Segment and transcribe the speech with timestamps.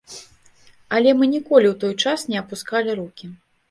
[0.97, 3.25] Але мы ніколі ў той час не апускалі рукі.